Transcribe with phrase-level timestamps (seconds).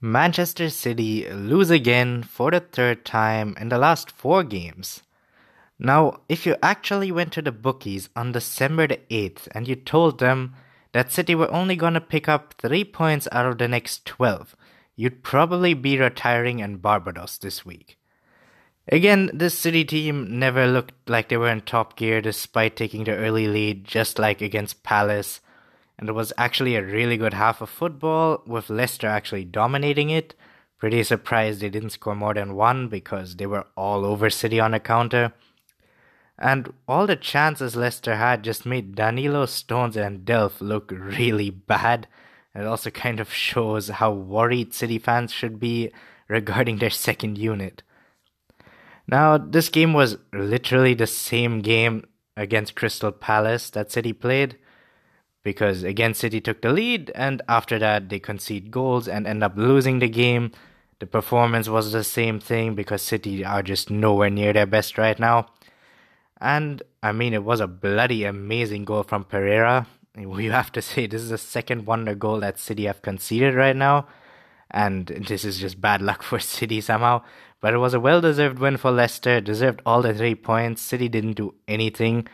[0.00, 5.02] Manchester City lose again for the third time in the last four games.
[5.76, 10.20] Now, if you actually went to the bookies on December the 8th and you told
[10.20, 10.54] them
[10.92, 14.54] that City were only going to pick up 3 points out of the next 12,
[14.94, 17.98] you'd probably be retiring in Barbados this week.
[18.86, 23.16] Again, this City team never looked like they were in top gear despite taking the
[23.16, 25.40] early lead, just like against Palace
[25.98, 30.34] and it was actually a really good half of football with Leicester actually dominating it.
[30.78, 34.74] Pretty surprised they didn't score more than one because they were all over City on
[34.74, 35.32] a counter.
[36.38, 42.06] And all the chances Leicester had just made Danilo, Stones, and Delph look really bad.
[42.54, 45.90] It also kind of shows how worried City fans should be
[46.28, 47.82] regarding their second unit.
[49.08, 52.04] Now, this game was literally the same game
[52.36, 54.56] against Crystal Palace that City played
[55.48, 59.54] because again City took the lead and after that they concede goals and end up
[59.56, 60.52] losing the game.
[60.98, 65.18] The performance was the same thing because City are just nowhere near their best right
[65.18, 65.46] now.
[66.38, 69.86] And I mean it was a bloody amazing goal from Pereira.
[70.38, 73.76] We have to say this is the second wonder goal that City have conceded right
[73.76, 74.06] now.
[74.70, 77.22] And this is just bad luck for City somehow.
[77.62, 80.82] But it was a well deserved win for Leicester, deserved all the three points.
[80.82, 82.28] City didn't do anything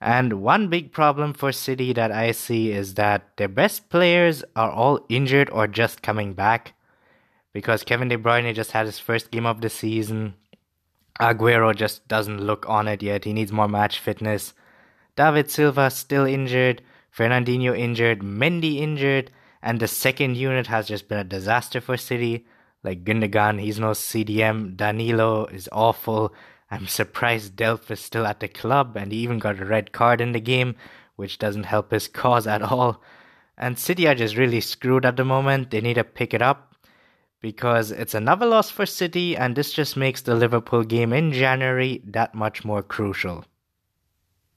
[0.00, 4.70] and one big problem for City that I see is that their best players are
[4.70, 6.74] all injured or just coming back.
[7.52, 10.34] Because Kevin De Bruyne just had his first game of the season.
[11.18, 13.24] Aguero just doesn't look on it yet.
[13.24, 14.52] He needs more match fitness.
[15.16, 16.82] David Silva still injured.
[17.16, 18.20] Fernandinho injured.
[18.20, 19.30] Mendy injured.
[19.62, 22.46] And the second unit has just been a disaster for City.
[22.84, 24.76] Like Gundogan, he's no CDM.
[24.76, 26.34] Danilo is awful.
[26.70, 30.20] I'm surprised Delph is still at the club and he even got a red card
[30.20, 30.74] in the game,
[31.14, 33.02] which doesn't help his cause at all.
[33.56, 35.70] And City are just really screwed at the moment.
[35.70, 36.74] They need to pick it up
[37.40, 42.02] because it's another loss for City, and this just makes the Liverpool game in January
[42.04, 43.44] that much more crucial.